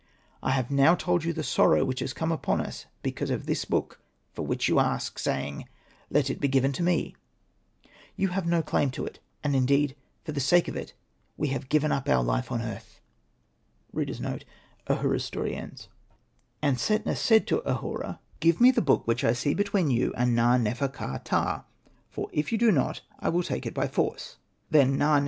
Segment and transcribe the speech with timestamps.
[0.41, 3.65] ''I have now told you the sorrow which has come upon us because of this
[3.65, 4.01] book
[4.33, 5.69] for which you ask, saying,'
[6.09, 7.15] Let it be given to me/
[8.15, 9.95] You have no claim to it; and, indeed,
[10.25, 10.95] for the sake of it,
[11.37, 12.99] we have given up our life on earth/'
[13.95, 14.41] And
[16.79, 19.05] Setna said to Ahura, "Give me the Hosted by Google io8 SETNA AND THE MAGIC
[19.05, 20.87] BOOK book which I see between you and Na.nefer.
[20.87, 21.63] ka.ptah;
[22.09, 24.37] for if you do not I will take it by force/'
[24.71, 25.19] Then Na.